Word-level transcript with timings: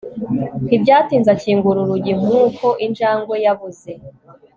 ntibyatinze 0.67 1.29
akingura 1.35 1.77
urugi 1.83 2.11
nkuko 2.21 2.65
injangwe 2.85 3.35
yabuze 3.45 3.91